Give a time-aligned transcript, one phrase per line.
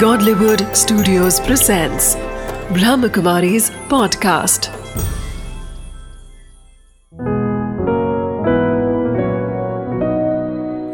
[0.00, 2.06] Godlywood Studios presents
[2.76, 4.66] Brahmakumari's podcast.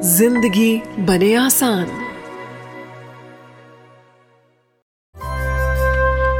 [0.09, 0.71] ज़िंदगी
[1.07, 1.87] बने आसान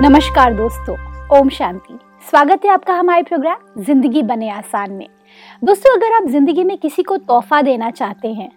[0.03, 0.97] नमस्कार दोस्तों,
[1.39, 5.09] ओम शांति। स्वागत है आपका हमारे प्रोग्राम ज़िंदगी बने आसान में।
[5.65, 8.51] दोस्तों, अगर आप ज़िंदगी में किसी को तोहफा देना चाहते हैं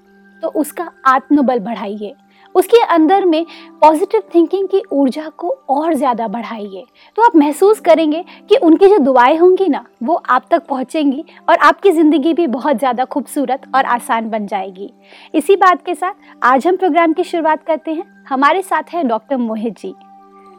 [0.43, 2.13] तो उसका आत्मबल बढ़ाइए।
[2.55, 3.45] उसके अंदर में
[3.81, 6.85] पॉजिटिव थिंकिंग की ऊर्जा को और ज़्यादा बढ़ाइए।
[7.17, 11.57] तो आप महसूस करेंगे कि उनकी जो दुआएँ होंगी ना वो आप तक पहुंचेंगी और
[11.57, 14.91] आपकी ज़िंदगी भी बहुत ज़्यादा खूबसूरत और आसान बन जाएगी।
[15.33, 16.13] इसी बात के साथ
[16.43, 19.93] आज हम प्रोग्राम की शुरुआत करते हैं। हमारे साथ है डॉक्टर मोहित जी।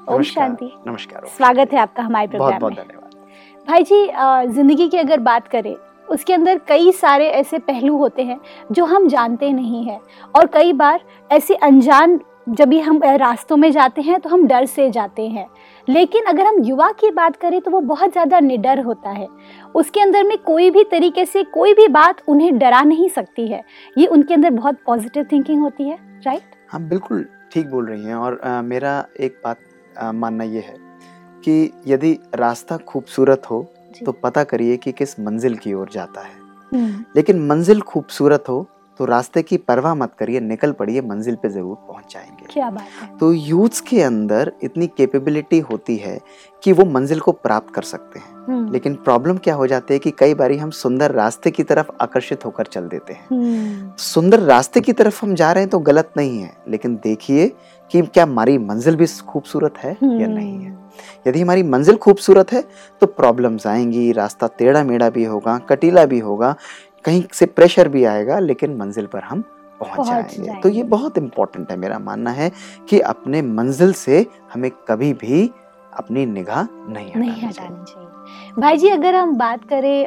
[0.09, 3.05] ओम शांति। नमस्कार। स्वागत है आपका हमारे प्रोग्राम बहुत में।
[3.69, 4.07] भाई जी
[4.53, 5.75] ज़िंदगी की अगर बात करें
[6.07, 8.39] उसके अंदर कई सारे ऐसे पहलू होते हैं
[8.73, 10.01] जो हम जानते नहीं हैं।
[10.37, 14.65] और कई बार ऐसे अनजान जब भी हम रास्तों में जाते हैं तो हम डर
[14.67, 15.47] से जाते हैं।
[15.89, 19.27] लेकिन अगर हम युवा की बात करें तो वो बहुत ज़्यादा निडर होता है।
[19.75, 23.63] उसके अंदर में कोई भी तरीके से कोई भी बात उन्हें डरा नहीं सकती है।
[23.97, 26.43] ये उनके अंदर बहुत पॉजिटिव थिंकिंग होती है राइट?
[26.71, 29.59] हाँ बिल्कुल ठीक बोल रही हैं और अ, मेरा एक बात
[29.97, 30.77] अ, मानना ये है
[31.45, 33.67] कि यदि रास्ता खूबसूरत हो।
[34.05, 36.45] तो पता करिए कि किस मंजिल की ओर जाता है।
[37.17, 38.67] लेकिन मंजिल खूबसूरत हो
[39.01, 43.03] तो रास्ते की परवाह मत करिए निकल पड़िए मंजिल पे ज़रूर पहुँच जाएँगे। क्या बात
[43.03, 46.19] है। तो यूथ्स के अंदर इतनी कैपेबिलिटी होती है
[46.63, 49.99] कि वो मंजिल को प्राप्त कर सकते हैं। हम्म, लेकिन प्रॉब्लम क्या हो जाती है
[50.01, 54.41] कि कई बार हम सुंदर रास्ते की तरफ़ आकर्षित होकर चल देते हैं। हम्म, सुंदर
[54.41, 57.49] रास्ते की तरफ़ हम जा रहे हैं तो गलत नहीं है लेकिन देखिए
[57.91, 60.86] कि क्या हमारी मंजिल भी खूबसूरत है या नहीं है।
[61.27, 62.65] यदि हमारी मंजिल खूबसूरत है
[63.01, 66.55] तो प्रॉब्लम्स आएँगी रास्ता टेढ़ा मेढ़ा भी होगा कटीला भी होगा
[67.05, 69.41] कहीं से प्रेशर भी आएगा लेकिन मंजिल पर हम
[69.81, 72.53] पहुँच जाएँगे जाएँगे। तो ये बहुत इम्पोर्टेंट है मेरा मानना है
[72.89, 75.51] कि अपने मंजिल से हमें कभी भी
[75.93, 78.09] अपनी निगाह नहीं हटानी चाहिए
[78.59, 80.07] भाई जी अगर हम बात करें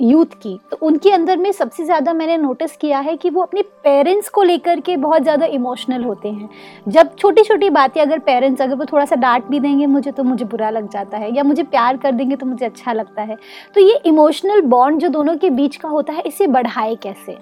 [0.00, 3.62] यूथ की तो उनके अंदर में सबसे ज़्यादा मैंने नोटिस किया है कि वो अपने
[3.84, 6.48] पेरेंट्स को लेकर के बहुत ज़्यादा इमोशनल होते हैं।
[6.88, 10.24] जब छोटी छोटी बातें अगर पेरेंट्स अगर वो थोड़ा सा डांट भी देंगे मुझे तो
[10.24, 13.36] मुझे बुरा लग जाता है या मुझे प्यार कर देंगे तो मुझे अच्छा लगता है।
[13.74, 17.36] तो ये इमोशनल बॉन्ड जो दोनों के बीच का होता है इसे बढ़ाए कैसे?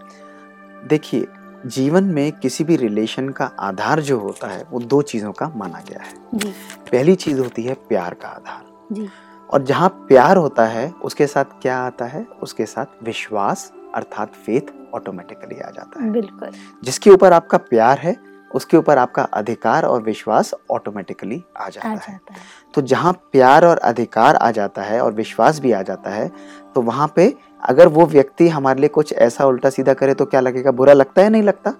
[0.86, 1.26] देखिए
[1.66, 5.82] जीवन में किसी भी रिलेशन का आधार जो होता है वो दो चीज़ों का माना
[5.88, 6.52] गया है।
[6.90, 9.08] पहली चीज़ होती है प्यार का आधार। जी।
[9.50, 12.26] और जहाँ प्यार होता है उसके साथ क्या आता है?
[12.42, 16.50] उसके साथ विश्वास अर्थात फेथ ऑटोमेटिकली आ जाता है। बिल्कुल।
[16.84, 18.16] जिसके ऊपर आपका प्यार है
[18.54, 22.40] उसके ऊपर आपका अधिकार और विश्वास ऑटोमेटिकली आ जाता आ है। जाता है।
[22.74, 26.30] तो जहाँ प्यार और अधिकार आ जाता है और विश्वास भी आ जाता है
[26.74, 30.40] तो वहाँ पे अगर वो व्यक्ति हमारे लिए कुछ ऐसा उल्टा सीधा करे तो क्या
[30.40, 30.70] लगेगा?
[30.70, 31.72] बुरा लगता है नहीं लगता?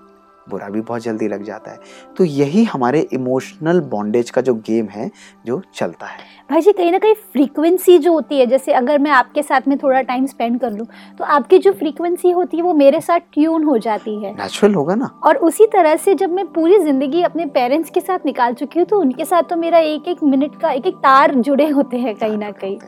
[0.48, 1.78] बुरा भी बहुत जल्दी लग जाता है।
[2.16, 5.10] तो यही हमारे इमोशनल बॉन्डेज का जो गेम है
[5.46, 6.18] जो चलता है।
[6.50, 9.76] भाई जी कहीं ना कहीं फ्रीक्वेंसी जो होती है जैसे अगर मैं आपके साथ में
[9.78, 10.86] थोड़ा टाइम स्पेंड कर लूँ
[11.18, 14.94] तो आपकी जो फ्रीक्वेंसी होती है वो मेरे साथ ट्यून हो जाती है। नेचुरल होगा
[14.94, 15.10] ना?
[15.24, 18.86] और उसी तरह से जब मैं पूरी ज़िंदगी अपने पेरेंट्स के साथ निकाल चुकी हूँ
[18.86, 22.14] तो उनके साथ तो मेरा एक एक मिनट का एक एक तार जुड़े होते हैं
[22.14, 22.78] कहीं ना कहीं।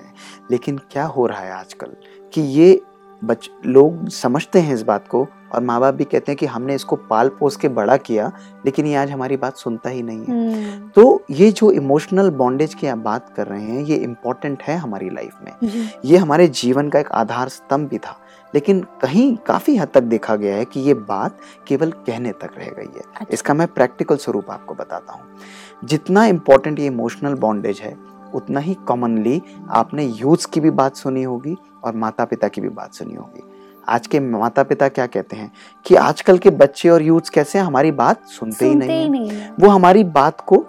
[0.51, 1.97] लेकिन क्या हो रहा है आजकल
[2.33, 2.81] कि ये
[3.23, 6.75] बच लोग समझते हैं इस बात को और माँ बाप भी कहते हैं कि हमने
[6.75, 8.31] इसको पाल पोस के बड़ा किया
[8.67, 12.75] लेकिन ये आज हमारी बात सुनता ही नहीं है। हम्म, तो ये जो इमोशनल बॉन्डेज
[12.75, 16.89] की आप बात कर रहे हैं ये इम्पोर्टेंट है हमारी लाइफ में। ये हमारे जीवन
[16.89, 18.19] का एक आधार स्तंभ भी था
[18.55, 22.69] लेकिन कहीं काफ़ी हद तक देखा गया है कि ये बात केवल कहने तक रह
[22.69, 25.37] गई है। अच्छा। इसका मैं प्रैक्टिकल स्वरूप आपको बताता हूँ।
[25.85, 27.97] जितना इम्पोर्टेंट ये इमोशनल बॉन्डेज है
[28.35, 32.69] उतना ही कॉमनली आपने यूथ्स की भी बात सुनी होगी और माता पिता की भी
[32.71, 33.43] बात सुनी होगी।
[33.89, 35.53] आज के माता पिता क्या कहते हैं?
[35.85, 39.11] कि आजकल के बच्चे और यूथ्स कैसे हमारी बात सुनते ही सुनते नहीं ही। हैं।
[39.11, 40.67] नहीं है। वो हमारी बात को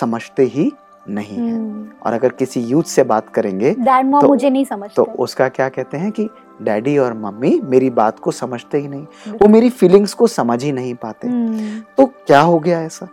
[0.00, 0.72] समझते ही
[1.08, 5.02] नहीं है। हम्म, और अगर किसी यूथ से बात करेंगे तो- मुझे नहीं समझते। तो
[5.04, 6.28] उसका क्या कहते हैं कि
[6.62, 10.72] डैडी और मम्मी मेरी बात को समझते ही नहीं। वो मेरी फीलिंग्स को समझ ही
[10.72, 13.08] नहीं पाते। हम्म, तो क्या हो गया ऐसा?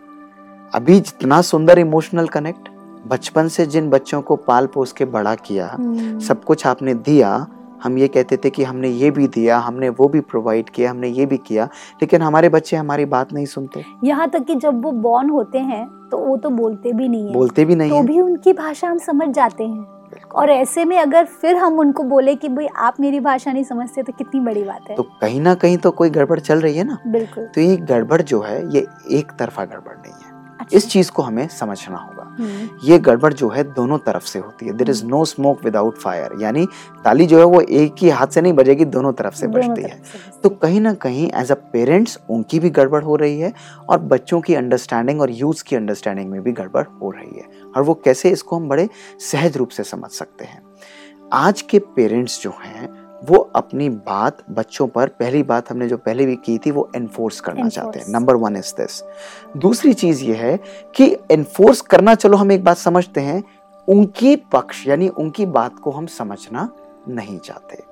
[0.74, 2.68] अभी जितना सुंदर इमोशनल कनेक्ट
[3.06, 7.46] बचपन से जिन बच्चों को पाल पोस के बड़ा किया हम्म, सब कुछ आपने दिया
[7.82, 11.08] हम ये कहते थे कि हमने ये भी दिया हमने वो भी प्रोवाइड किया हमने
[11.08, 11.64] ये भी किया
[12.02, 15.86] लेकिन हमारे बच्चे हमारी बात नहीं सुनते। यहाँ तक कि जब वो बॉर्न होते हैं
[16.10, 18.88] तो वो तो बोलते भी नहीं है। बोलते भी नहीं तो है। भी उनकी भाषा
[18.88, 19.86] हम समझ जाते हैं।
[20.34, 24.02] और ऐसे में अगर फिर हम उनको बोले कि भाई आप मेरी भाषा नहीं समझते
[24.02, 26.84] तो कितनी बड़ी बात है। तो कहीं ना कहीं तो कोई गड़बड़ चल रही है
[26.84, 26.98] ना?
[27.06, 30.27] बिल्कुल। तो ये गड़बड़ जो है ये एक तरफा गड़बड़ नहीं है।
[30.72, 34.66] इस चीज़ को हमें समझना होगा। हम्म, ये गड़बड़ जो है दोनों तरफ़ से होती
[34.66, 36.66] है। There is no smoke without fire यानी
[37.04, 40.00] ताली जो है वो एक ही हाथ से नहीं बजेगी दोनों तरफ़ से बजती है।
[40.42, 43.52] तो कहीं ना कहीं एज अ पेरेंट्स उनकी भी गड़बड़ हो रही है
[43.88, 47.82] और बच्चों की अंडरस्टैंडिंग और यूथ की अंडरस्टैंडिंग में भी गड़बड़ हो रही है। और
[47.82, 48.88] वो कैसे इसको हम बड़े
[49.20, 50.62] सहज रूप से समझ सकते हैं।
[51.32, 52.88] आज के पेरेंट्स जो हैं
[53.24, 57.40] वो अपनी बात बच्चों पर पहली बात हमने जो पहले भी की थी वो एनफोर्स
[57.40, 57.82] करना enforce.
[57.82, 59.04] चाहते हैं। नंबर वन इज़ दिस
[59.56, 60.60] दूसरी चीज़ ये है
[60.94, 63.44] कि एनफोर्स करना चलो हम एक बात समझते हैं
[63.88, 66.68] उनकी पक्ष यानी उनकी बात को हम समझना
[67.08, 67.82] नहीं चाहते।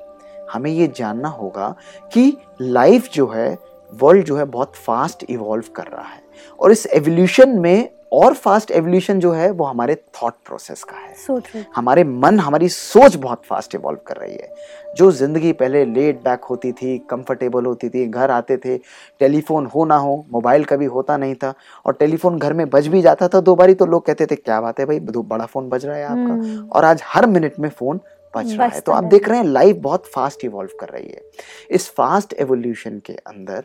[0.53, 1.75] हमें ये जानना होगा
[2.13, 3.59] कि लाइफ जो है
[3.95, 6.23] वर्ल्ड जो है बहुत फास्ट इवॉल्व कर रहा है।
[6.61, 11.15] और इस एवोल्यूशन में और फास्ट एवोल्यूशन जो है वो हमारे थॉट प्रोसेस का है।
[11.19, 11.41] So
[11.77, 14.55] हमारे मन हमारी सोच बहुत फास्ट इवॉल्व कर रही है।
[14.97, 18.77] जो ज़िंदगी पहले लेट बैक होती थी कंफर्टेबल होती थी घर आते थे
[19.21, 21.55] टेलीफोन हो ना हो मोबाइल कभी होता नहीं था
[21.87, 24.61] और टेलीफोन घर में बज भी जाता था दो बारी तो लोग कहते थे क्या
[24.61, 27.69] बात है भाई बड़ा फ़ोन बज रहा है आपका। हम्म, और आज हर मिनट में
[27.71, 28.01] फ़ोन
[28.35, 31.23] बज रहा है। तो आप देख रहे हैं। लाइफ बहुत फास्ट इवॉल्व कर रही है।
[31.71, 33.65] इस फास्ट एवोल्यूशन के अंदर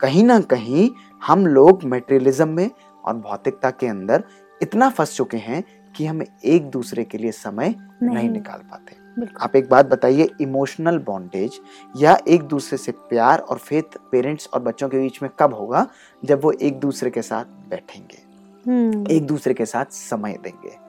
[0.00, 0.88] कहीं ना कहीं
[1.22, 2.70] हम लोग मेटेरियलिज्म में
[3.04, 4.24] और भौतिकता के अंदर
[4.62, 5.64] इतना फंस चुके हैं
[5.96, 9.02] कि हम एक दूसरे के लिए समय नहीं, नहीं। निकाल पाते।
[9.40, 11.60] आप एक बात बताइए इमोशनल बॉन्डेज
[11.96, 13.82] या एक दूसरे से प्यार और फेथ
[14.12, 15.86] पेरेंट्स और बच्चों के बीच में कब होगा?
[16.24, 18.22] जब वो एक दूसरे के साथ बैठेंगे।
[18.70, 20.82] हम्म, एक दूसरे के साथ समय देंगे।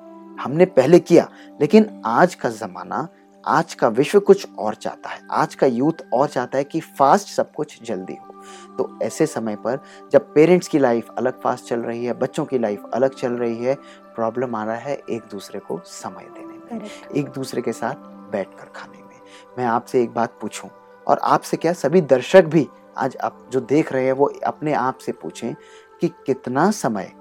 [0.44, 1.30] हमने पहले किया
[1.62, 3.08] लेकिन आज का जमाना
[3.48, 7.28] आज का विश्व कुछ और चाहता है। आज का यूथ और चाहता है कि फास्ट
[7.28, 8.34] सब कुछ जल्दी हो।
[8.78, 9.80] तो ऐसे समय पर
[10.12, 13.64] जब पेरेंट्स की लाइफ अलग फास्ट चल रही है बच्चों की लाइफ अलग चल रही
[13.66, 13.76] है
[14.16, 17.96] प्रॉब्लम आ रहा है एक दूसरे को समय देने में एक दूसरे के साथ
[18.32, 19.20] बैठकर खाने में।
[19.58, 20.70] मैं आपसे एक बात पूछूँ
[21.08, 22.68] और आपसे क्या सभी दर्शक भी
[22.98, 25.54] आज आप जो देख रहे हैं वो अपने आप से पूछें
[26.02, 27.12] कि कितना समय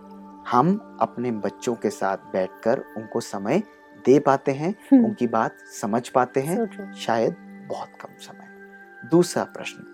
[0.49, 3.63] हम अपने बच्चों के साथ बैठकर उनको समय
[4.07, 7.37] दे पाते हैं हम्म, उनकी बात समझ पाते हैं शायद
[7.69, 9.85] बहुत कम समय। दूसरा प्रश्न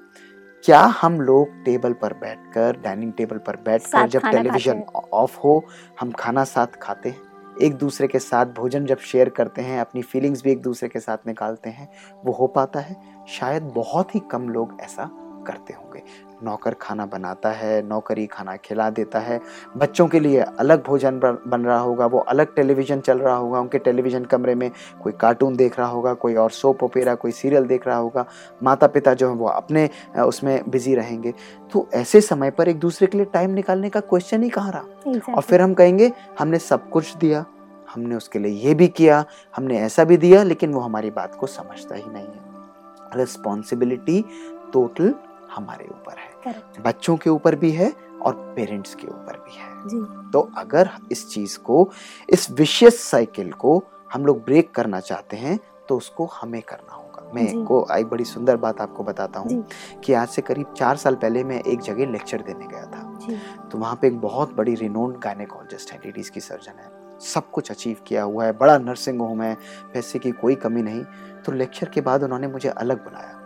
[0.64, 4.82] क्या हम लोग टेबल पर बैठकर डाइनिंग टेबल पर बैठकर जब टेलीविज़न
[5.12, 5.64] ऑफ़ हो
[6.00, 7.20] हम खाना साथ खाते हैं?
[7.62, 11.00] एक दूसरे के साथ भोजन जब शेयर करते हैं अपनी फीलिंग्स भी एक दूसरे के
[11.00, 11.88] साथ निकालते हैं
[12.25, 12.96] वो हो पाता है?
[13.28, 15.10] शायद बहुत ही कम लोग ऐसा
[15.46, 16.02] करते होंगे।
[16.43, 19.40] नौकर खाना बनाता है नौकरी खाना खिला देता है।
[19.76, 23.79] बच्चों के लिए अलग भोजन बन रहा होगा वो अलग टेलीविज़न चल रहा होगा उनके
[23.79, 24.70] टेलीविज़न कमरे में
[25.02, 28.25] कोई कार्टून देख रहा होगा कोई और सोप ओपेरा कोई सीरियल देख रहा होगा।
[28.62, 29.88] माता पिता जो हैं वो अपने
[30.19, 31.35] उसमें बिज़ी रहेंगे।
[31.73, 35.32] तो ऐसे समय पर एक दूसरे के लिए टाइम निकालने का क्वेश्चन ही कहाँ रहा?
[35.34, 37.44] और फिर हम कहेंगे हमने सब कुछ दिया
[37.88, 39.25] हमने उसके लिए ये भी किया
[39.55, 44.25] हमने ऐसा भी दिया लेकिन वो हमारी बात को समझता ही नहीं है। रिस्पॉन्सिबिलिटी
[44.73, 45.14] टोटल
[45.58, 50.31] हमारे ऊपर है। बच्चों के ऊपर भी है और पेरेंट्स के ऊपर भी है। जी।
[50.32, 51.90] तो अगर इस चीज़ को
[52.28, 53.82] इस विशेष साइकिल को
[54.12, 55.58] हम लोग ब्रेक करना चाहते हैं
[55.88, 59.64] तो उसको हमें करना होगा। मैं को एक बड़ी सुंदर बात आपको बताता हूँ
[60.05, 63.78] कि आज से करीब चार साल पहले मैं एक जगह लेक्चर देने गया था। तो
[63.78, 66.90] वहाँ पे एक बहुत बड़ी रिनोन्ड गायनेकोलॉजिस्ट है लेडीज़ की सर्जन है।
[67.25, 69.56] सब कुछ अचीव किया हुआ है। बड़ा नर्सिंग होम है
[69.94, 71.02] पैसे की कोई कमी नहीं।
[71.46, 73.38] तो लेक्चर के बाद उन्होंने मुझे अलग बुलाया।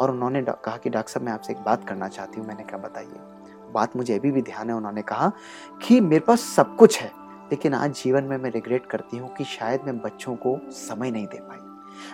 [0.00, 2.78] और उन्होंने कहा कि डॉक्टर साहब मैं आपसे एक बात करना चाहती हूँ मैंने कहा
[2.78, 3.20] बताइए।
[3.74, 5.30] बात मुझे अभी भी ध्यान है उन्होंने कहा
[5.82, 7.10] कि मेरे पास सब कुछ है
[7.50, 11.26] लेकिन आज जीवन में मैं रिग्रेट करती हूँ कि शायद मैं बच्चों को समय नहीं
[11.26, 11.58] दे पाई।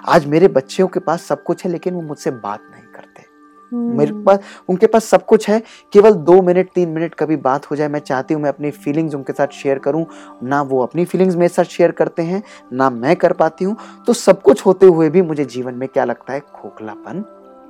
[0.09, 3.25] आज मेरे बच्चों के पास सब कुछ है लेकिन वो मुझसे बात नहीं करते।
[3.73, 5.61] मेरे हम्म, पास उनके पास सब कुछ है
[5.93, 9.15] केवल दो मिनट तीन मिनट कभी बात हो जाए मैं चाहती हूँ मैं अपनी फीलिंग्स
[9.15, 10.05] उनके साथ शेयर करूँ।
[10.43, 14.13] ना वो अपनी फीलिंग्स मेरे साथ शेयर करते हैं ना मैं कर पाती हूँ। तो
[14.13, 16.41] सब कुछ होते हुए भी मुझे जीवन में क्या लगता है?
[16.41, 17.25] खोखलापन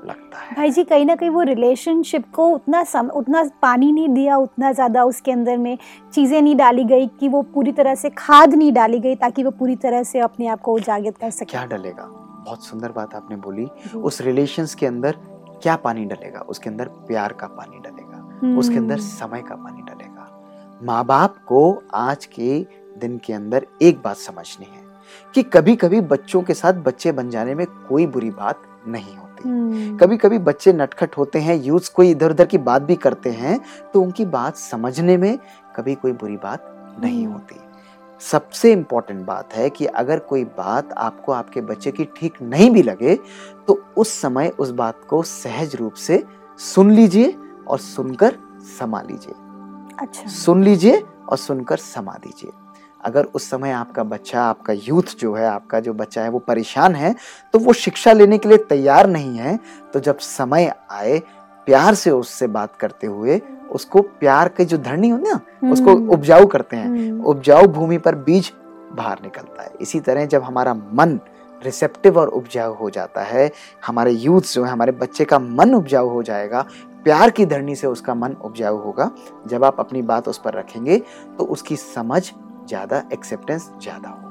[0.07, 4.09] लगता है। भाई जी कहीं ना कहीं वो रिलेशनशिप को उतना सम, उतना पानी नहीं
[4.09, 5.77] दिया उतना ज़्यादा उसके अंदर में
[6.15, 9.51] चीज़ें नहीं डाली गई कि वो पूरी तरह से खाद नहीं डाली गई ताकि वो
[9.51, 12.09] पूरी तरह से अपने आप को उजागर कर सके। क्या डलेगा?
[12.45, 15.17] बहुत सुंदर बात आपने बोली। उस रिलेशंस के अंदर
[15.63, 16.41] क्या पानी डलेगा?
[16.41, 21.37] उसके अंदर प्यार का पानी डलेगा। उसके अंदर हम्म, समय का पानी डलेगा। माँ बाप
[21.49, 22.59] को आज के
[22.99, 24.85] दिन के अंदर एक बात समझनी है
[25.35, 29.26] कि कभी कभी बच्चों के साथ बच्चे बन जाने में कोई बुरी बात नहीं होती।
[29.45, 33.31] हम्म, कभी कभी बच्चे नटखट होते हैं यूथ कोई इधर उधर की बात भी करते
[33.31, 33.61] हैं
[33.95, 35.39] तो उनकी बात समझने में
[35.77, 37.61] कभी कोई बुरी बात नहीं हम्म। होती।
[38.21, 42.83] सबसे इम्पोर्टेंट बात है कि अगर कोई बात आपको आपके बच्चे की ठीक नहीं भी
[42.83, 43.15] लगे
[43.69, 46.23] तो उस समय उस बात को सहज रूप से
[46.59, 47.35] सुन लीजिए
[47.69, 48.37] और सुनकर
[48.79, 49.35] समा लीजिए।
[50.01, 52.51] अच्छा। सुन लीजिए और सुनकर समा दीजिए।
[53.07, 56.95] अगर उस समय आपका बच्चा आपका यूथ जो है आपका जो बच्चा है वो परेशान
[56.95, 57.15] है
[57.53, 59.59] तो वो शिक्षा लेने के लिए तैयार नहीं है।
[59.93, 61.19] तो जब समय आए
[61.67, 65.41] प्यार से उससे बात करते हुए उसको प्यार के जो धरनी हो ना
[65.73, 68.53] उसको हम्म। उपजाऊ करते हैं। हम्म, उपजाऊ भूमि पर बीज
[68.93, 71.19] बाहर निकलता है। इसी तरह जब हमारा मन
[71.63, 73.51] रिसेप्टिव और उपजाऊ हो जाता है
[73.87, 76.65] हमारे यूथ जो है हमारे बच्चे का मन उपजाऊ हो जाएगा
[77.05, 79.11] प्यार की धरनी से उसका मन उपजाऊ होगा।
[79.47, 80.99] जब आप अपनी बात उस पर रखेंगे
[81.39, 82.31] तो उसकी समझ
[82.69, 84.25] ज़्यादा एक्सेप्टेंस ज़्यादा होगी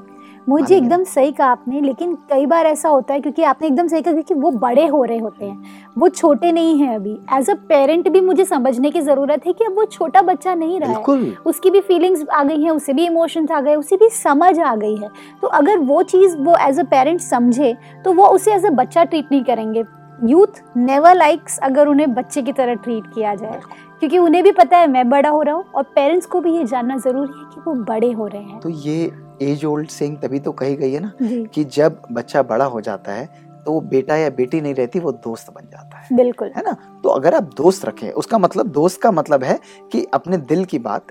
[0.48, 4.02] मुझे एकदम सही कहा आपने लेकिन कई बार ऐसा होता है क्योंकि आपने एकदम सही
[4.02, 7.54] कहा क्योंकि वो बड़े हो रहे होते हैं वो छोटे नहीं हैं अभी। एज अ
[7.68, 11.34] पेरेंट भी मुझे समझने की ज़रूरत है कि अब वो छोटा बच्चा नहीं रहा है।
[11.46, 14.74] उसकी भी फीलिंग्स आ गई हैं उसे भी इमोशंस आ गए उसे भी समझ आ
[14.76, 15.10] गई है।
[15.42, 19.04] तो अगर वो चीज़ वो एज अ पेरेंट समझे तो वो उसे एज अ बच्चा
[19.04, 19.84] ट्रीट नहीं करेंगे।
[20.22, 23.60] यूथ नेवर लाइक्स अगर उन्हें बच्चे की तरह ट्रीट किया जाए।
[24.00, 26.64] क्योंकि उन्हें भी पता है मैं बड़ा हो रहा हूँ और पेरेंट्स को भी ये
[26.64, 29.10] जानना ज़रूरी है कि वो बड़े हो रहे हैं। तो ये
[29.42, 31.12] एज ओल्ड सेइंग तभी तो कही गई है ना
[31.54, 33.26] कि जब बच्चा बड़ा हो जाता है
[33.66, 36.72] तो वो बेटा या बेटी नहीं रहती वो दोस्त बन जाता है। बिल्कुल। है ना?
[37.02, 39.58] तो अगर आप दोस्त रखें उसका मतलब दोस्त का मतलब है
[39.92, 41.06] कि अपने दिल की बात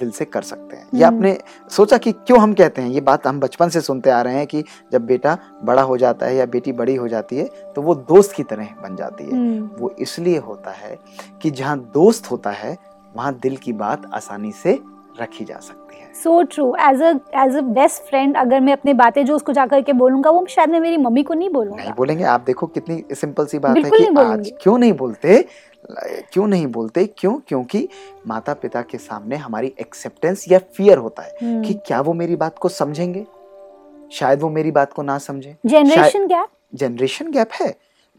[0.00, 1.38] दिल से कर सकते हैं। या हम्म। आपने
[1.70, 2.88] सोचा कि क्यों हम कहते हैं?
[2.88, 6.26] ये बात हम बचपन से सुनते आ रहे हैं कि जब बेटा बड़ा हो जाता
[6.26, 9.32] है या बेटी बड़ी हो जाती है तो वो दोस्त की तरह बन जाती है।
[9.32, 10.98] हम्म, वो इसलिए होता है
[11.42, 12.76] कि जहाँ दोस्त होता है
[13.16, 14.78] वहाँ दिल की बात आसानी से
[15.20, 18.92] रखी जा सकती है। So true as a as a best friend अगर मैं अपनी
[18.94, 21.92] बातें जो उसको जाकर के बोलूँगा वो शायद मैं मेरी मम्मी को नहीं बोलूँगा। नहीं
[21.92, 25.44] बोलूँगा। आप देखो कितनी सिंपल सी बात है कि आज क्यों नहीं बोलते?
[26.32, 27.04] क्यों नहीं बोलते?
[27.18, 27.32] क्यों?
[27.48, 27.88] क्योंकि
[28.26, 32.36] माता पिता के सामने हमारी एक्सेप्टेंस या फियर होता है हम्म। कि क्या वो मेरी
[32.36, 33.24] बात को समझेंगे?
[34.12, 37.74] शायद वो मेरी बात को ना समझे। जनरेशन गैप जनरेशन गैप है।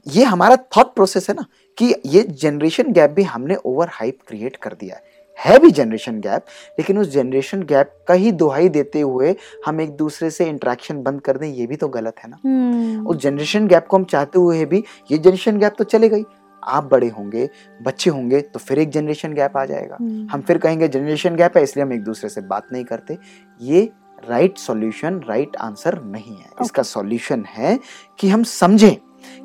[0.08, 1.46] ये हमारा थॉट प्रोसेस है ना
[1.78, 6.20] कि ये जनरेशन गैप भी हमने ओवर हाइप क्रिएट कर दिया है। है भी जनरेशन
[6.22, 6.46] गैप
[6.80, 11.22] लेकिन उस जनरेशन गैप का ही दुहाई देते हुए हम एक दूसरे से इंटरेक्शन बंद
[11.22, 14.40] कर दें ये भी तो गलत है ना। हम्म, उस जनरेशन गैप को हम चाहते
[14.40, 16.24] हुए भी ये जनरेशन गैप तो चले गई।
[16.68, 17.50] आप बड़े होंगे
[17.82, 21.58] बच्चे होंगे तो फिर एक जनरेशन गैप आ जाएगा। हम्म, हम फिर कहेंगे जनरेशन गैप
[21.58, 23.18] है इसलिए हम एक दूसरे से बात नहीं करते।
[23.62, 23.90] ये
[24.30, 27.80] राइट सॉल्यूशन राइट आंसर नहीं है। इसका सॉल्यूशन है
[28.20, 28.96] कि हम समझें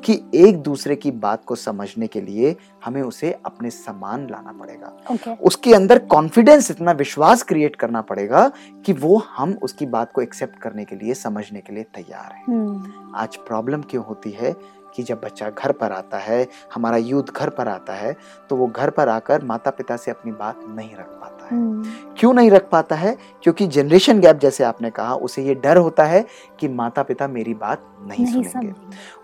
[0.05, 4.91] कि एक दूसरे की बात को समझने के लिए हमें उसे अपने समान लाना पड़ेगा।
[5.11, 8.47] ओके उसके अंदर कॉन्फिडेंस इतना विश्वास क्रिएट करना पड़ेगा
[8.85, 12.43] कि वो हम उसकी बात को एक्सेप्ट करने के लिए समझने के लिए तैयार हैं।
[12.47, 14.55] हम्म, आज प्रॉब्लम क्यों होती है?
[14.95, 18.15] कि जब बच्चा घर पर आता है हमारा यूथ घर पर आता है
[18.49, 21.83] तो वो घर पर आकर माता पिता से अपनी बात नहीं रख पाता है। हम्म,
[22.17, 23.15] क्यों नहीं रख पाता है?
[23.43, 26.25] क्योंकि जनरेशन गैप जैसे आपने कहा उसे ये डर होता है
[26.59, 28.73] कि माता पिता मेरी बात नहीं, नहीं सुनेंगे।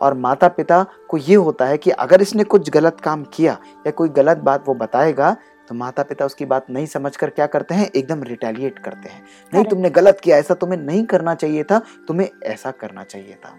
[0.02, 3.58] और माता पिता को ये होता है कि अगर इसने कुछ गलत काम किया
[3.88, 5.36] या कोई गलत बात वो बताएगा
[5.70, 7.90] तो माता पिता उसकी बात नहीं समझकर क्या करते हैं?
[7.96, 9.22] एकदम रिटेलिएट करते हैं।
[9.54, 13.56] नहीं तुमने गलत किया ऐसा तुम्हें नहीं करना चाहिए था तुम्हें ऐसा करना चाहिए था।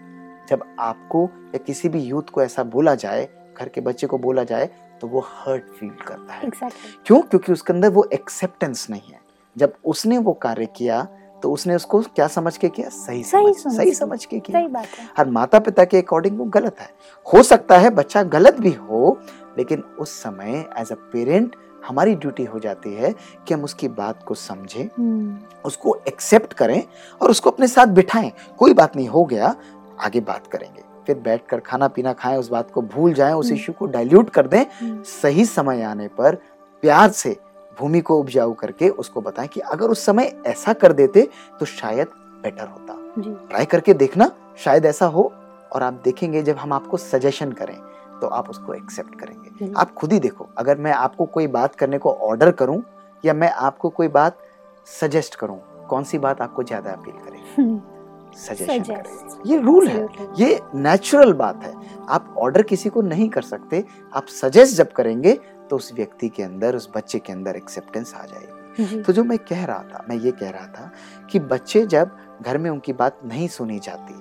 [0.51, 3.27] जब आपको या किसी भी यूथ को ऐसा बोला जाए
[3.57, 4.69] घर के बच्चे को बोला जाए
[5.01, 7.21] तो वो हर्ट फील करता है। एग्जैक्टली क्यों?
[7.21, 9.19] क्योंकि उसके अंदर वो एक्सेप्टेंस नहीं है।
[9.55, 11.01] जब उसने वो कार्य किया
[11.43, 12.89] तो उसने उसको क्या समझ के किया?
[12.89, 16.37] सही सही समझ सही। समझ के किया। सही बात है। और माता पिता के अकॉर्डिंग
[16.39, 16.89] वो गलत है।
[17.25, 19.17] हो सकता है बच्चा गलत भी हो
[19.57, 21.55] लेकिन उस समय एज अ पेरेंट
[21.87, 23.13] हमारी ड्यूटी हो जाती है
[23.47, 26.83] कि हम उसकी बात को समझें हम्म, उसको एक्सेप्ट करें
[27.21, 29.55] और उसको अपने साथ बिठाएँ। कोई बात नहीं हो गया
[30.01, 33.55] आगे बात करेंगे। फिर बैठकर खाना पीना खाएँ उस बात को भूल जाएँ उस हम्म।
[33.55, 36.35] इश्यू को डाइल्यूट कर दें। हम्म, सही समय आने पर
[36.83, 37.37] प्यार से
[37.79, 41.27] भूमि को उपजाऊ करके उसको बताएँ कि अगर उस समय ऐसा कर देते
[41.59, 42.07] तो शायद
[42.43, 42.97] बेटर होता।
[43.49, 45.31] ट्राई करके देखना शायद ऐसा हो
[45.71, 47.75] और आप देखेंगे जब हम आपको सजेशन करें
[48.21, 51.75] तो आप उसको एक्सेप्ट करेंगे। हम्म। आप खुद ही देखो अगर मैं आपको कोई बात
[51.75, 52.81] करने को ऑर्डर करूँ
[53.23, 54.37] या मैं आपको कोई बात
[54.91, 57.53] सजेस्ट करूँ कौन सी बात आपको ज़्यादा अपील करेगी?
[57.57, 57.79] हम्म,
[58.37, 59.03] सजेशन.
[59.45, 60.07] ये रूल है।
[60.39, 61.73] ये नेचुरल बात है।
[62.09, 63.83] आप ऑर्डर किसी को नहीं कर सकते।
[64.13, 65.33] आप सजेस्ट जब करेंगे
[65.69, 69.37] तो उस व्यक्ति के अंदर उस बच्चे के अंदर एक्सेप्टेंस आ जाएगी। तो जो मैं
[69.39, 70.91] कह रहा था मैं ये कह रहा था
[71.31, 74.13] कि बच्चे जब घर में उनकी बात नहीं सुनी जाती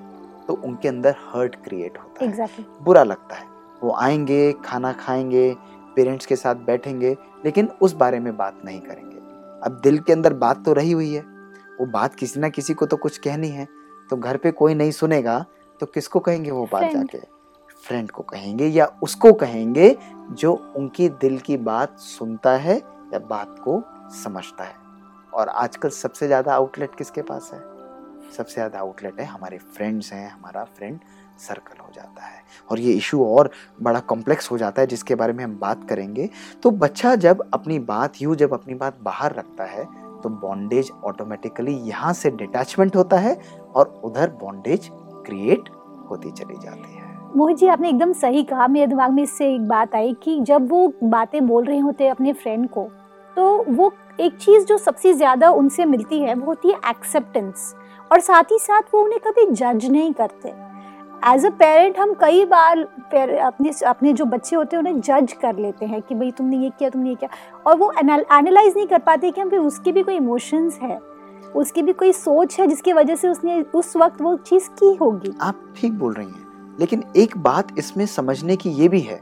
[0.46, 2.58] तो उनके अंदर हर्ट क्रिएट होता exactly.
[2.58, 3.46] है बुरा लगता है।
[3.82, 5.54] वो आएँगे खाना खाएँगे
[5.96, 9.16] पेरेंट्स के साथ बैठेंगे लेकिन उस बारे में बात नहीं करेंगे।
[9.66, 11.20] अब दिल के अंदर बात तो रही हुई है।
[11.80, 13.66] वो बात किसी ना किसी को तो कुछ कहनी है।
[14.10, 15.44] तो घर पे कोई नहीं सुनेगा
[15.80, 17.18] तो किसको कहेंगे वो बात जाके?
[17.84, 19.96] फ्रेंड को कहेंगे या उसको कहेंगे
[20.32, 23.82] जो उनकी दिल की बात सुनता है या बात को
[24.14, 24.74] समझता है।
[25.32, 27.60] और आजकल सबसे ज़्यादा आउटलेट किसके पास है?
[28.36, 30.98] सबसे ज़्यादा आउटलेट है हमारे फ्रेंड्स हैं हमारा फ्रेंड
[31.38, 33.50] सर्कल हो जाता है। और ये इशू और
[33.82, 36.28] बड़ा कॉम्प्लेक्स हो जाता है जिसके बारे में हम बात करेंगे।
[36.62, 39.84] तो बच्चा जब अपनी बात यूँ जब अपनी बात बाहर रखता है
[40.22, 43.34] तो बॉन्डेज ऑटोमेटिकली यहाँ से डिटैचमेंट होता है
[43.74, 44.88] और उधर बॉन्डेज
[45.26, 45.68] क्रिएट
[46.10, 49.68] होती चली जाती है। मोहित जी, आपने एकदम सही कहा। मेरे दिमाग में इससे एक
[49.68, 52.88] बात आई कि जब वो बातें बोल रहे होते हैं अपने फ्रेंड को
[53.36, 57.74] तो वो एक चीज़ जो सबसे ज़्यादा उनसे मिलती है, वो होती है एक्सेप्टेंस
[58.10, 60.48] और साथ ही साथ वो उन्हें कभी जज नहीं करते।
[61.26, 65.56] एज अ पेरेंट हम कई बार अपने अपने जो बच्चे होते हैं, उन्हें जज कर
[65.56, 67.30] लेते हैं कि भाई तुमने ये किया, तुमने ये किया।
[67.66, 70.98] और वो एनालाइज नहीं कर पाते कि हम उसकी भी कोई इमोशंस है।
[71.56, 75.32] उसकी भी कोई सोच है जिसकी वजह से उसने उस वक्त वो चीज़ की होगी?
[75.40, 79.20] आप ठीक बोल रही हैं लेकिन एक बात इसमें समझने की ये भी है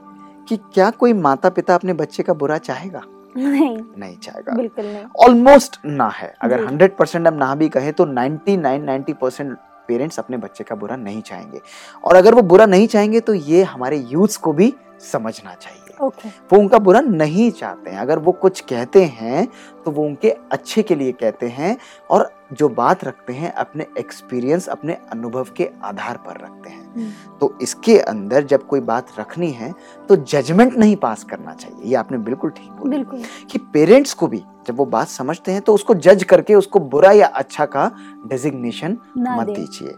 [0.49, 3.03] कि क्या कोई माता पिता अपने बच्चे का बुरा चाहेगा?
[3.37, 7.93] नहीं। नहीं चाहेगा। बिल्कुल नहीं। ऑलमोस्ट ना है। अगर हंड्रेड परसेंट हम ना भी कहें
[7.93, 9.57] तो 99 90 परसेंट
[9.89, 11.61] पेरेंट्स अपने बच्चे का बुरा नहीं चाहेंगे।
[12.05, 14.75] और अगर वो बुरा नहीं चाहेंगे तो ये हमारे यूथ्स को भी
[15.13, 19.47] समझना चाहिए। ओके वो उनका बुरा नहीं चाहते हैं। अगर वो कुछ कहते हैं
[19.85, 21.77] तो वो उनके अच्छे के लिए कहते हैं
[22.11, 27.57] और जो बात रखते हैं अपने एक्सपीरियंस अपने अनुभव के आधार पर रखते हैं। तो
[27.63, 29.73] इसके अंदर जब कोई बात रखनी है
[30.09, 34.27] तो जजमेंट नहीं पास करना चाहिए। ये आपने बिल्कुल ठीक बोला। बिल्कुल। कि पेरेंट्स को
[34.27, 37.91] भी जब वो बात समझते हैं तो उसको जज करके उसको बुरा या अच्छा का
[38.27, 39.95] डेजिग्नेशन मत दीजिए।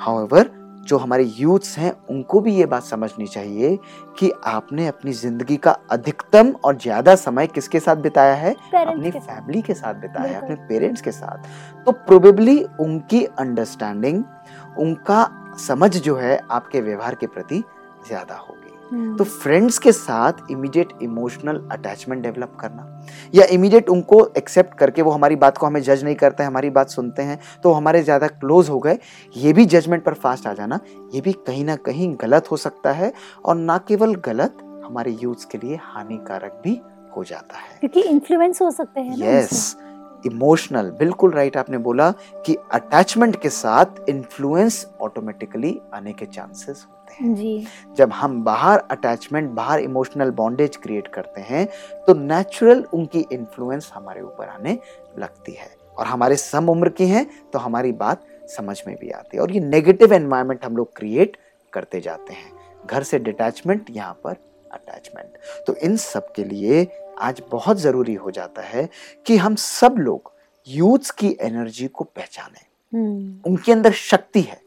[0.00, 0.50] हाउएवर
[0.88, 3.78] जो हमारे यूथ्स हैं उनको भी ये बात समझनी चाहिए
[4.18, 8.52] कि आपने अपनी ज़िंदगी का अधिकतम और ज़्यादा समय किसके साथ बिताया है?
[8.74, 14.22] अपनी फैमिली के साथ बिताया है अपने पेरेंट्स के साथ। तो प्रोबेबली उनकी अंडरस्टैंडिंग
[14.78, 15.28] उनका
[15.58, 17.62] समझ जो है आपके व्यवहार के प्रति
[18.08, 24.74] ज़्यादा होगी। तो फ्रेंड्स के साथ इमीडिएट इमोशनल अटैचमेंट डेवलप करना या इमीडिएट उनको एक्सेप्ट
[24.78, 27.72] करके वो हमारी बात को हमें जज नहीं करते हैं हमारी बात सुनते हैं तो
[27.72, 28.98] हमारे ज़्यादा क्लोज हो गए
[29.36, 30.80] ये भी जजमेंट पर फास्ट आ जाना
[31.14, 33.12] ये भी कहीं ना कहीं गलत हो सकता है
[33.44, 36.80] और ना केवल गलत हमारे यूथ के लिए हानिकारक भी
[37.16, 39.76] हो जाता है। क्योंकि इन्फ्लुएंस हो सकते हैं यस
[40.26, 42.10] इमोशनल बिल्कुल राइट आपने बोला
[42.46, 48.82] कि अटैचमेंट के साथ इन्फ्लुएंस ऑटोमेटिकली आने के चांसेस होते हैं। जी। जब हम बाहर
[48.90, 51.66] अटैचमेंट बाहर इमोशनल बॉन्डेज क्रिएट करते हैं
[52.06, 54.78] तो नेचुरल उनकी इन्फ्लुएंस हमारे ऊपर आने
[55.18, 59.36] लगती है। और हमारे सम उम्र की हैं तो हमारी बात समझ में भी आती
[59.36, 61.36] है। और ये नेगेटिव एनवायरनमेंट हम लोग क्रिएट
[61.72, 62.52] करते जाते हैं।
[62.86, 64.36] घर से डिटैचमेंट यहाँ पर
[64.70, 66.84] अटैचमेंट तो इन सब के लिए
[67.20, 68.88] आज बहुत ज़रूरी हो जाता है
[69.26, 70.32] कि हम सब लोग
[70.68, 74.60] यूथ्स की एनर्जी को पहचानें। हम्म, उनके अंदर शक्ति है।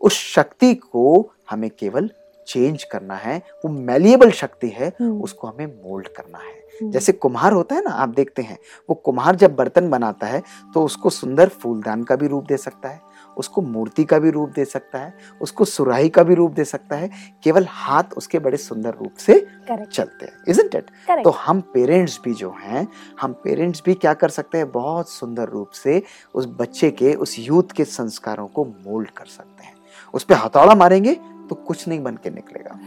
[0.00, 2.10] उस शक्ति को हमें केवल
[2.48, 7.12] चेंज करना है। वो मैलिएबल शक्ति है हम्म, उसको हमें मोल्ड करना है। हम्म, जैसे
[7.12, 8.58] कुम्हार होता है ना आप देखते हैं
[8.90, 10.42] वो कुम्हार जब बर्तन बनाता है
[10.74, 13.00] तो उसको सुंदर फूलदान का भी रूप दे सकता है।
[13.38, 16.96] उसको मूर्ति का भी रूप दे सकता है उसको सुराही का भी रूप दे सकता
[16.96, 17.10] है
[17.42, 20.84] केवल हाथ उसके बड़े सुंदर रूप से करेक्ट चलते हैं इजंट इट
[21.24, 22.88] तो हम पेरेंट्स भी जो हैं
[23.20, 24.70] हम पेरेंट्स भी क्या कर सकते हैं?
[24.70, 26.02] बहुत सुंदर रूप से
[26.34, 29.74] उस बच्चे के उस यूथ के संस्कारों को मोल्ड कर सकते हैं।
[30.14, 31.14] उस पर हथौड़ा मारेंगे
[31.48, 32.78] तो कुछ नहीं बन के निकलेगा।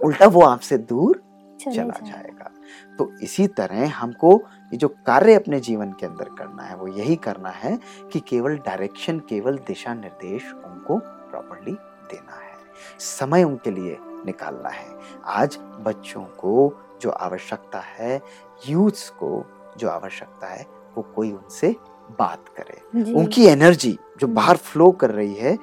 [0.06, 1.22] उल्टा वो आपसे दूर
[1.60, 2.50] चला जाएगा।
[2.98, 4.32] तो इसी तरह हमको
[4.72, 7.78] ये जो कार्य अपने जीवन के अंदर करना है वो यही करना है
[8.12, 10.98] कि केवल डायरेक्शन केवल दिशा निर्देश उनको
[11.30, 11.72] प्रॉपरली
[12.10, 12.56] देना है।
[12.98, 14.88] समय उनके लिए निकालना है।
[15.24, 18.20] आज बच्चों को जो आवश्यकता है
[18.68, 19.44] यूथ्स को
[19.78, 21.76] जो आवश्यकता है वो कोई उनसे
[22.18, 25.54] बात करे। उनकी एनर्जी जो। बाहर फ्लो कर रही है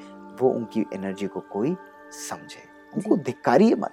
[0.42, 1.76] वो उनकी एनर्जी को कोई
[2.30, 2.64] समझे।
[2.96, 3.92] उनको जी। धिक्कारिए मत।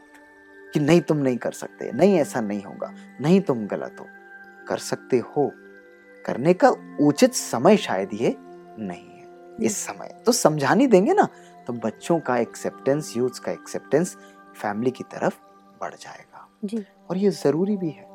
[0.74, 4.06] कि नहीं तुम नहीं कर सकते नहीं ऐसा नहीं होगा नहीं तुम गलत हो।
[4.68, 5.50] कर सकते हो।
[6.26, 6.68] करने का
[7.00, 8.36] उचित समय शायद ये
[8.78, 11.28] नहीं है। इस समय। तो समझा नहीं देंगे ना
[11.66, 14.16] तो बच्चों का एक्सेप्टेंस यूथ का एक्सेप्टेंस
[14.56, 15.34] फैमिली की तरफ़
[15.80, 18.06] बढ़ जाएगा। जी। और ये ज़रूरी भी है।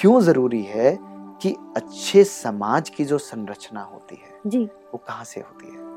[0.00, 0.98] क्यों ज़रूरी है
[1.42, 5.90] कि अच्छे समाज की जो संरचना होती है जी। वो कहाँ से होती है?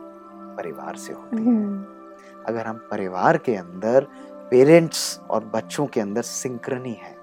[0.58, 1.84] परिवार से होती है। हम्म,
[2.46, 4.08] अगर हम परिवार के अंदर
[4.54, 7.16] पेरेंट्स और बच्चों के अंदर सिंक्रनी है।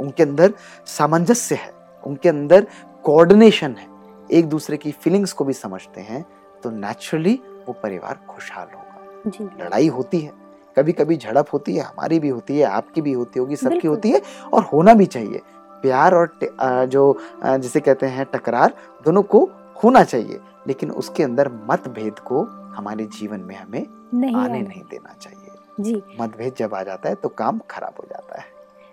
[0.00, 0.52] उनके अंदर
[0.88, 1.72] सामंजस्य है
[2.04, 2.66] उनके अंदर
[3.04, 3.86] कोऑर्डिनेशन है।
[4.30, 6.24] एक दूसरे की फीलिंग्स को भी समझते हैं
[6.62, 7.34] तो नेचुरली
[7.66, 10.32] वो परिवार खुशहाल होगा। जी। लड़ाई होती है
[10.76, 14.10] कभी कभी झड़प होती है हमारी भी होती है आपकी भी होती होगी सबकी होती
[14.10, 14.22] है
[14.52, 15.40] और होना भी चाहिए।
[15.82, 17.02] प्यार और जो
[17.42, 18.74] जिसे कहते हैं टकरार
[19.04, 19.44] दोनों को
[19.84, 22.42] होना चाहिए लेकिन उसके अंदर मतभेद को
[22.76, 25.43] हमारे जीवन में हमें नहीं आने। नहीं देना चाहिए।
[25.80, 28.52] जी। मतभेद जब आ जाता है तो काम खराब हो जाता है।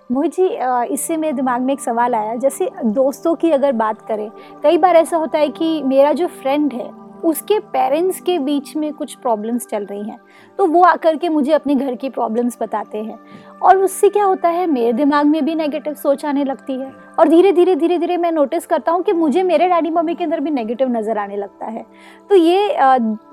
[0.09, 0.47] मोहित जी
[0.93, 4.29] इससे मेरे दिमाग में एक सवाल आया। जैसे दोस्तों की अगर बात करें
[4.63, 6.89] कई बार ऐसा होता है कि मेरा जो फ्रेंड है
[7.23, 10.19] उसके पेरेंट्स के बीच में कुछ प्रॉब्लम्स चल रही हैं।
[10.59, 13.19] तो वो आकर के मुझे अपने घर की प्रॉब्लम्स बताते हैं।
[13.61, 17.27] और उससे क्या होता है, मेरे दिमाग में भी नेगेटिव सोच आने लगती है। और
[17.29, 20.39] धीरे धीरे धीरे धीरे मैं नोटिस करता हूँ कि मुझे मेरे डैडी मम्मी के अंदर
[20.39, 21.85] भी नेगेटिव नज़र आने लगता है।
[22.29, 22.75] तो ये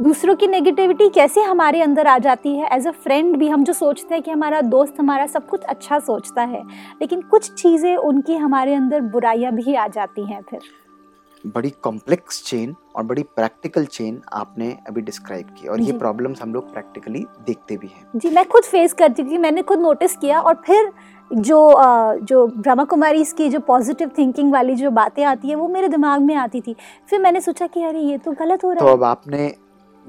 [0.03, 2.68] दूसरों की नेगेटिविटी कैसे हमारे अंदर आ जाती है?
[2.72, 5.98] एज अ फ्रेंड भी हम जो सोचते हैं कि हमारा दोस्त हमारा सब कुछ अच्छा
[6.01, 6.62] सोचता है,
[7.01, 10.61] लेकिन कुछ चीज़ें उनकी हमारे अंदर बुराइयाँ भी आ जाती हैं फिर।
[11.46, 16.55] बड़ी कॉम्प्लेक्स चेन और बड़ी प्रैक्टिकल चेन आपने अभी डिस्क्राइब की और ये प्रॉब्लम्स हम
[16.55, 20.40] लोग प्रैक्टिकली देखते भी हैं। जी मैं खुद फेस करती थी मैंने खुद नोटिस किया
[20.40, 20.92] और फिर
[21.31, 21.74] जो
[22.22, 26.20] जो ब्रह्मा कुमारी की जो पॉजिटिव थिंकिंग वाली जो बातें आती है वो मेरे दिमाग
[26.20, 26.77] में आती थी।
[27.11, 29.55] फिर मैंने सोचा कि अरे ये तो गलत हो रहा तो है। तो अब आपने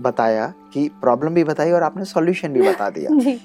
[0.01, 3.39] बताया कि प्रॉब्लम भी बताई और आपने सॉल्यूशन भी बता दिया। जी।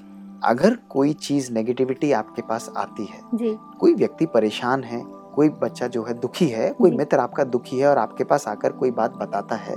[0.44, 5.02] अगर कोई चीज़ नेगेटिविटी आपके पास आती है जी। कोई व्यक्ति परेशान है
[5.34, 8.72] कोई बच्चा जो है दुखी है कोई मित्र आपका दुखी है और आपके पास आकर
[8.74, 9.76] कोई बात बताता है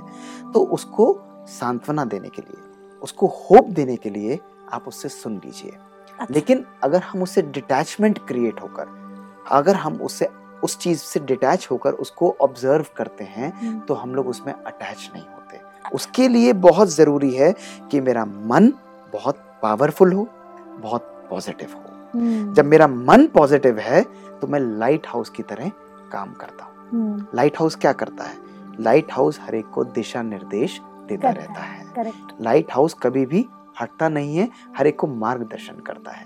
[0.54, 1.14] तो उसको
[1.50, 2.66] सांत्वना देने के लिए
[3.02, 4.40] उसको होप देने के लिए
[4.74, 5.72] आप उससे सुन लीजिए
[6.20, 8.96] अच्छा। लेकिन अगर हम उससे डिटैचमेंट क्रिएट होकर
[9.52, 10.28] अगर हम उससे
[10.64, 15.10] उस चीज़ से डिटैच होकर उसको ऑब्ज़र्व करते हैं हम्म। तो हम लोग उसमें अटैच
[15.14, 15.60] नहीं होते
[15.96, 17.54] उसके लिए बहुत ज़रूरी है
[17.92, 18.72] कि मेरा मन
[19.14, 20.28] बहुत पावरफुल हो
[20.80, 24.04] बहुत पॉजिटिव हो हम्म। जब मेरा मन पॉजिटिव है
[24.42, 25.72] तो मैं लाइट हाउस की तरह
[26.12, 28.36] काम करता हूँ। लाइट हम्म। हाउस क्या करता है?
[28.80, 33.46] लाइट हाउस हर एक को दिशा निर्देश देता रहता है लाइट हाउस कभी भी
[33.82, 36.26] हटता नहीं है हर एक को मार्गदर्शन करता है।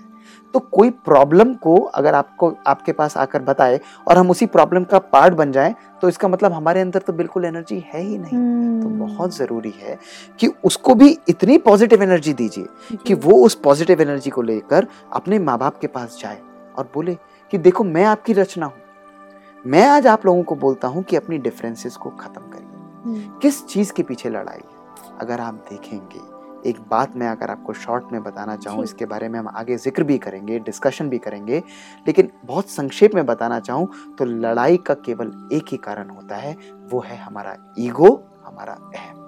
[0.54, 4.98] तो कोई प्रॉब्लम को अगर आपको आपके पास आकर बताए और हम उसी प्रॉब्लम का
[4.98, 8.88] पार्ट बन जाए तो इसका मतलब हमारे अंदर तो बिल्कुल एनर्जी है ही नहीं। तो
[8.88, 9.98] हम्म। बहुत ज़रूरी है
[10.40, 15.38] कि उसको भी इतनी पॉजिटिव एनर्जी दीजिए कि वो उस पॉजिटिव एनर्जी को लेकर अपने
[15.38, 16.40] माँ बाप के पास जाए
[16.76, 17.16] और बोले
[17.52, 21.38] कि देखो मैं आपकी रचना हूँ। मैं आज आप लोगों को बोलता हूँ कि अपनी
[21.38, 22.68] डिफरेंसेस को खत्म करिए।
[23.04, 25.18] हम्म। किस चीज़ के पीछे लड़ाई है?
[25.20, 29.38] अगर आप देखेंगे एक बात मैं अगर आपको शॉर्ट में बताना चाहूँ इसके बारे में
[29.38, 31.62] हम आगे ज़िक्र भी करेंगे डिस्कशन भी करेंगे
[32.06, 33.88] लेकिन बहुत संक्षेप में बताना चाहूँ
[34.18, 36.56] तो लड़ाई का केवल एक ही कारण होता है
[36.92, 38.14] वो है हमारा ईगो
[38.46, 39.20] हमारा अहम।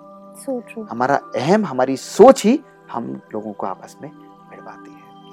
[0.47, 2.61] So हमारा अहम हमारी सोच ही
[2.93, 4.11] हम लोगों को आपस में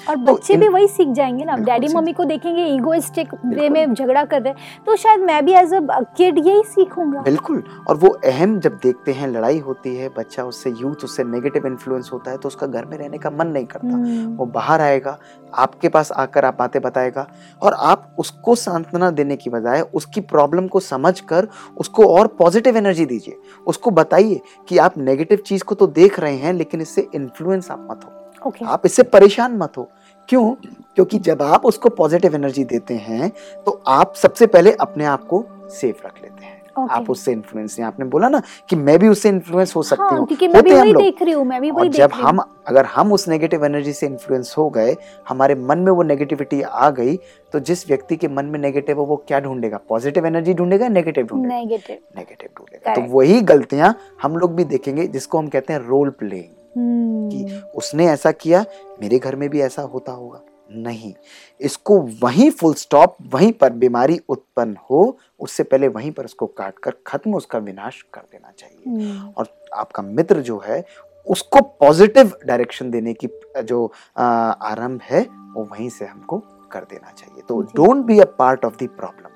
[0.09, 3.93] और तो बच्चे भी वही सीख जाएँगे ना। डैडी मम्मी को देखेंगे ईगोइस्टिक वे में
[3.93, 4.53] झगड़ा कर रहे
[4.85, 5.79] तो शायद मैं भी एज अ
[6.17, 10.69] किड यही सीखूँगा। बिल्कुल। और वो अहम जब देखते हैं लड़ाई होती है बच्चा उससे
[10.71, 13.87] यूथ उससे नेगेटिव इन्फ्लुएंस होता है तो उसका घर में रहने का मन नहीं करता।
[13.87, 15.17] हम्म। वो बाहर आएगा
[15.55, 17.27] आपके पास आकर आप बातें बताएगा
[17.61, 22.77] और आप उसको सांत्वना देने की बजाय उसकी प्रॉब्लम को समझ कर उसको और पॉजिटिव
[22.77, 23.37] एनर्जी दीजिए।
[23.67, 27.87] उसको बताइए कि आप नेगेटिव चीज़ को तो देख रहे हैं लेकिन इससे इन्फ्लुएंस आप
[27.91, 28.65] मत हो। Okay.
[28.65, 29.89] आप इससे परेशान मत हो।
[30.29, 30.53] क्यों?
[30.95, 33.31] क्योंकि जब आप उसको पॉजिटिव एनर्जी देते हैं
[33.65, 36.91] तो आप सबसे पहले अपने आप को सेफ़ रख लेते हैं। Okay.
[36.91, 40.17] आप उससे इन्फ्लुएंस नहीं आपने बोला ना कि मैं भी उससे इन्फ्लुएंस हो सकती हाँ,
[40.19, 42.85] हूँ। क्योंकि मैं भी वही देख रही हूँ मैं भी वही देख जब हम अगर
[42.85, 44.95] हम उस नेगेटिव एनर्जी से इन्फ्लुएंस हो गए
[45.29, 47.17] हमारे मन में वो नेगेटिविटी आ गई
[47.53, 49.79] तो जिस व्यक्ति के मन में नेगेटिव है वो क्या ढूंढेगा?
[49.89, 51.55] पॉजिटिव एनर्जी ढूंढेगा नेगेटिव ढूंढेगा?
[51.55, 56.49] नेगेटिव ढूंढेगा। तो वही गलतियाँ हम लोग भी देखेंगे जिसको हम कहते हैं रोल प्लेइंग
[56.77, 58.65] कि हम्म। उसने ऐसा किया
[59.01, 61.13] मेरे घर में भी ऐसा होता होगा। नहीं
[61.61, 66.79] इसको वहीं फुल स्टॉप वहीं पर बीमारी उत्पन्न हो उससे पहले वहीं पर उसको काट
[66.79, 70.83] कर खत्म उसका विनाश कर देना चाहिए। हम्म। और आपका मित्र जो है
[71.27, 73.27] उसको पॉजिटिव डायरेक्शन देने की
[73.63, 73.85] जो
[74.17, 75.21] आरंभ है
[75.53, 76.37] वो वहीं से हमको
[76.71, 79.29] कर देना चाहिए। तो don't be a part of the problem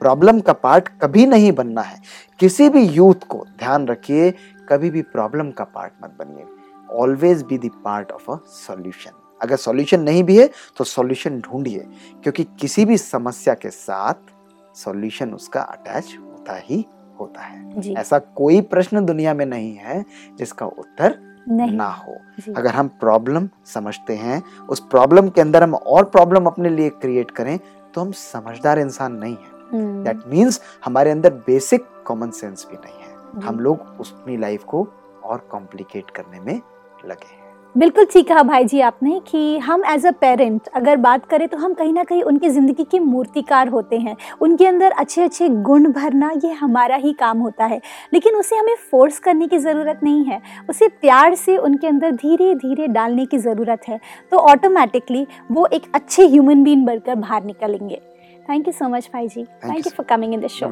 [0.00, 2.00] problem का पार्ट कभी नहीं बनना है।
[2.40, 4.30] किसी भी यूथ को ध्यान रखिए
[4.68, 6.44] कभी भी प्रॉब्लम का पार्ट मत बनिए।
[6.90, 11.86] Always be the part of a solution अगर सॉल्यूशन नहीं भी है तो सॉल्यूशन ढूंढिए
[12.22, 14.34] क्योंकि किसी भी समस्या के साथ
[14.74, 16.84] सॉल्यूशन उसका अटैच होता ही
[17.20, 20.04] होता है। ऐसा कोई प्रश्न दुनिया में नहीं है
[20.38, 21.18] जिसका उत्तर
[21.48, 22.16] नहीं। ना हो।
[22.56, 27.30] अगर हम प्रॉब्लम समझते हैं उस प्रॉब्लम के अंदर हम और प्रॉब्लम अपने लिए क्रिएट
[27.30, 27.58] करें
[27.94, 33.00] तो हम समझदार इंसान नहीं है। दैट। मीन्स हमारे अंदर बेसिक कॉमन सेंस भी नहीं
[33.00, 34.86] है। हम लोग अपनी लाइफ को
[35.24, 36.60] और कॉम्प्लिकेट करने में
[37.06, 37.34] लगे।
[37.74, 41.56] बिल्कुल ठीक कहा भाई जी आपने कि हम एज अ पेरेंट अगर बात करें तो
[41.56, 45.90] हम कहीं ना कहीं उनकी ज़िंदगी के मूर्तिकार होते हैं। उनके अंदर अच्छे अच्छे गुण
[45.92, 47.80] भरना ये हमारा ही काम होता है।
[48.12, 50.40] लेकिन उसे हमें फोर्स करने की ज़रूरत नहीं है।
[50.70, 54.00] उसे प्यार से उनके अंदर धीरे धीरे डालने की ज़रूरत है।
[54.32, 58.00] तो ऑटोमेटिकली वो एक अच्छे ह्यूमन बीन बनकर बाहर निकलेंगे।
[58.48, 60.68] थैंक यू सो मच भाई जी thank you for coming in this show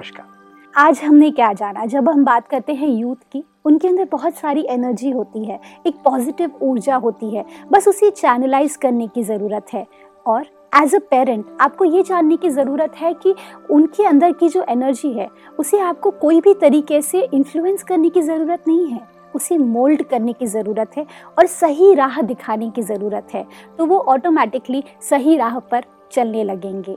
[0.77, 1.85] आज हमने क्या जाना?
[1.87, 5.95] जब हम बात करते हैं यूथ की, उनके अंदर बहुत सारी एनर्जी होती है, एक
[5.95, 9.87] पॉजिटिव ऊर्जा होती है, बस उसे चैनलाइज करने की ज़रूरत है।
[10.27, 10.47] और
[10.83, 13.35] एज अ पेरेंट आपको ये जानने की ज़रूरत है कि
[13.71, 18.23] उनके अंदर की जो एनर्जी है, उसे आपको कोई भी तरीके से इन्फ्लुएंस करने की
[18.23, 19.01] ज़रूरत नहीं है।
[19.35, 21.07] उसे मोल्ड करने की ज़रूरत है
[21.39, 23.47] और सही राह दिखाने की ज़रूरत है।
[23.79, 26.97] तो वो ऑटोमेटिकली सही राह पर चलने लगेंगे।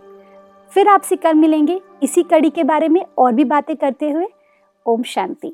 [0.78, 4.26] फिर आपसे कल मिलेंगे। इसी कड़ी के बारे में और भी बातें करते हुए,
[4.86, 5.52] ओम शांति।